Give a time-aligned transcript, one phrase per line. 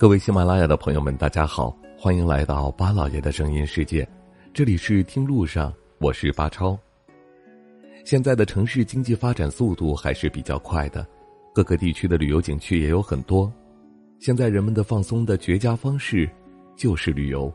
[0.00, 4.08] 各位喜马拉雅的朋友们，大家好，欢迎来到巴老爷的声音世界，
[4.54, 6.78] 这里是听路上，我是巴超。
[8.04, 11.04] 现在的城市经济发展速度还是比较快的，
[11.52, 13.52] 各个地区的旅游景区也有很多。
[14.20, 16.30] 现在人们的放松的绝佳方式
[16.76, 17.52] 就是旅游，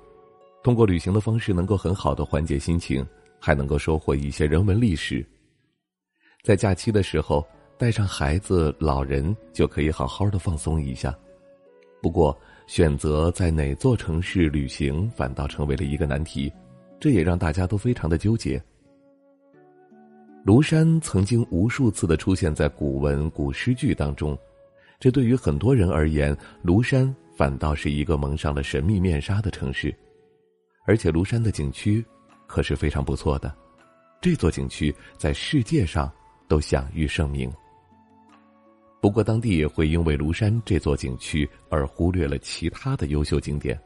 [0.65, 3.07] 通过旅行的方式能够很好的缓解心情，
[3.39, 5.25] 还能够收获一些人文历史。
[6.43, 7.47] 在假期的时候，
[7.78, 11.18] 带上孩子、老人就可以好好的放松一下。
[12.04, 16.52] 不过，选择在哪座城市旅行反倒成为了一个难题，
[17.00, 18.62] 这也让大家都非常的纠结。
[20.46, 24.38] 庐山曾经无数次的出现在古文、古诗句当中，
[25.00, 29.96] 这对于很多人而言，庐山反倒是一个蒙上了神秘面纱的城市。
[30.86, 32.04] 而且，庐山的景区
[32.48, 33.56] 可是非常不错的，
[34.20, 36.12] 这座景区在世界上
[36.50, 37.50] 都享誉盛名。
[39.03, 43.78] 不过，当地也会因为庐山这座景区而忽略了其他的优秀景点，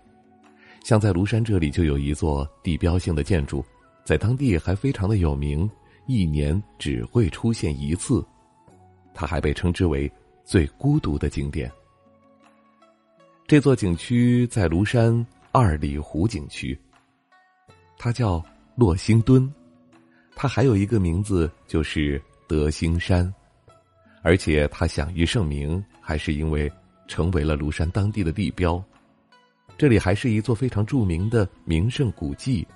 [0.84, 3.66] 像在庐山这里就有一座地标性的建筑，
[4.04, 5.68] 在当地还非常的有名，
[6.06, 8.24] 一年只会出现一次，
[9.12, 10.10] 它还被称之为
[10.44, 11.72] 最孤独的景点。
[13.48, 16.80] 这座景区在庐山二里湖景区，
[17.98, 18.40] 它叫
[18.76, 19.52] 落星墩，
[20.36, 23.34] 它还有一个名字就是德兴山。
[24.28, 26.70] 而且它享誉盛名，还是因为
[27.08, 28.84] 成为了庐山当地的地标。
[29.78, 32.68] 这里还是一座非常著名的名胜古迹。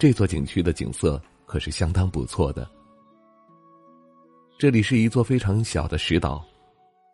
[0.00, 2.68] 这座景区的景色可是相当不错的。
[4.58, 6.44] 这里是一座非常小的石岛，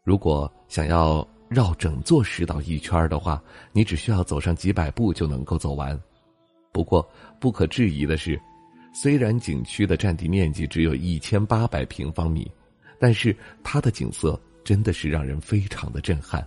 [0.04, 3.42] 如果想要绕整座石岛一圈的话，
[3.72, 6.00] 你只需要走上几百步就能够走完。
[6.72, 7.06] 不过
[7.38, 8.40] 不可置疑的是，
[8.94, 12.50] 虽然景区的占地面积只有一千八百平方米。
[13.04, 16.42] 但是它的景色真的是让人非常的震撼。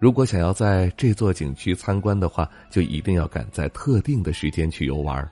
[0.00, 5.30] 如果想要在这座景区参观的话，就一定要赶在特定的时间去游玩，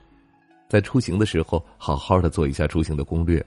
[0.69, 3.45] 在出行的时候好好的做一下出行的攻略。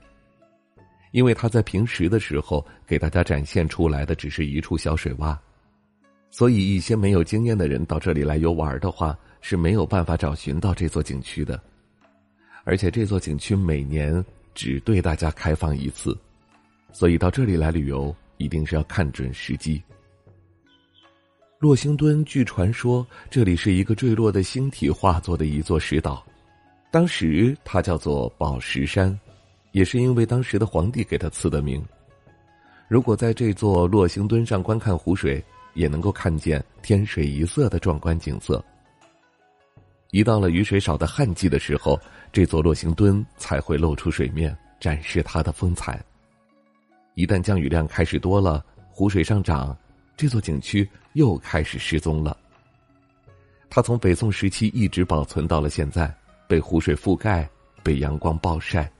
[1.13, 5.35] 因为他在平时的时候给大家展现出来的只是一处小水洼，
[6.31, 11.59] 所以一些没有经验的人到这里来游玩的话是没有办法找寻到这座景区的。
[12.65, 14.23] 而且这座景区每年。
[14.57, 16.19] 只对大家开放一次，
[16.91, 19.81] 所以到这里来旅游一定是要看准时机。
[21.59, 26.25] 洛星墩据传说，这里是一个坠落的星体化作的一座石岛，
[26.91, 29.17] 当时它叫做宝石山，
[29.73, 31.85] 也是因为当时的皇帝给它赐的名。
[32.89, 35.43] 如果在这座洛星墩上观看湖水，
[35.75, 38.65] 也能够看见天水一色的壮观景色。
[40.17, 42.01] 一到了雨水少的旱季的时候，
[42.33, 46.03] 这座落星墩才会露出水面，展示它的风采。
[47.17, 49.77] 一旦降雨量开始多了，湖水上涨，
[50.17, 52.35] 这座景区又开始失踪了。
[53.69, 56.11] 它从北宋时期一直保存到了现在，
[56.49, 57.47] 被湖水覆盖，
[57.83, 58.91] 被阳光暴晒，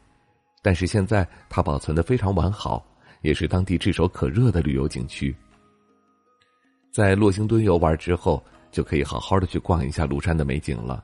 [0.61, 2.87] 但是现在它保存的非常完好，
[3.23, 5.35] 也是当地炙手可热的旅游景区。
[6.93, 8.45] 在洛星墩游玩之后。
[8.71, 11.03] 就可以好好的去逛一下庐山的美景了。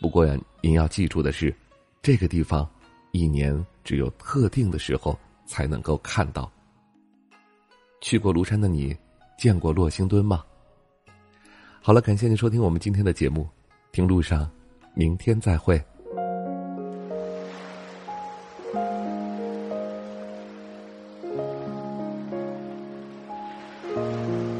[0.00, 1.54] 不过呀，您要记住的是，
[2.02, 2.68] 这个地方
[3.12, 6.50] 一年只有特定的时候才能够看到。
[8.00, 8.96] 去过庐山的你，
[9.38, 10.44] 见过落星墩吗？
[11.80, 13.48] 好了，感谢您收听我们今天的节目，
[13.92, 14.50] 听路上，
[14.94, 15.82] 明天再会。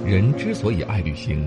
[0.04, 1.46] 人之所以爱旅行。